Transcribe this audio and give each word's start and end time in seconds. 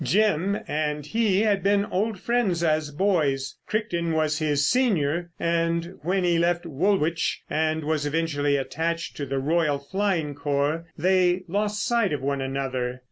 "Jim" 0.03 0.57
and 0.67 1.05
he 1.05 1.41
had 1.41 1.61
been 1.61 1.85
old 1.85 2.17
friends 2.19 2.63
as 2.63 2.89
boys. 2.89 3.57
Crichton 3.67 4.13
was 4.13 4.39
his 4.39 4.67
senior, 4.67 5.29
and 5.39 5.93
when 6.01 6.23
he 6.23 6.39
left 6.39 6.65
Woolwich 6.65 7.43
and 7.51 7.83
was 7.83 8.03
eventually 8.07 8.55
attached 8.57 9.15
to 9.17 9.27
the 9.27 9.37
Royal 9.37 9.77
Flying 9.77 10.33
Corps, 10.33 10.87
they 10.97 11.43
lost 11.47 11.85
sight 11.85 12.13
of 12.13 12.21
one 12.23 12.41
another. 12.41 12.99